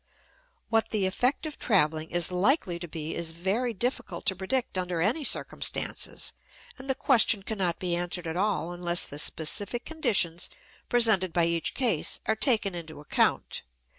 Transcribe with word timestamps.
What 0.69 0.89
the 0.89 1.05
effect 1.05 1.45
of 1.45 1.59
traveling 1.59 2.09
is 2.09 2.31
likely 2.31 2.79
to 2.79 2.87
be 2.87 3.13
is 3.13 3.33
very 3.33 3.71
difficult 3.71 4.25
to 4.25 4.35
predict 4.35 4.75
under 4.75 4.99
any 4.99 5.23
circumstances, 5.23 6.33
and 6.79 6.89
the 6.89 6.95
question 6.95 7.43
cannot 7.43 7.77
be 7.77 7.95
answered 7.95 8.25
at 8.25 8.35
all 8.35 8.71
unless 8.71 9.05
the 9.07 9.19
specific 9.19 9.85
conditions 9.85 10.49
presented 10.89 11.31
by 11.31 11.45
each 11.45 11.75
case 11.75 12.19
are 12.25 12.35
taken 12.35 12.73
into 12.73 12.99
account. 12.99 13.61